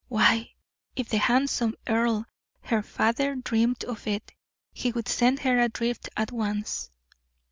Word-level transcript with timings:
Why, 0.07 0.53
if 0.95 1.09
the 1.09 1.17
handsome 1.19 1.75
earl, 1.87 2.25
her 2.63 2.81
father, 2.81 3.35
dreamed 3.35 3.83
of 3.83 4.07
it, 4.07 4.31
he 4.73 4.91
would 4.91 5.07
send 5.07 5.41
her 5.41 5.59
adrift 5.59 6.09
at 6.17 6.31
once! 6.31 6.89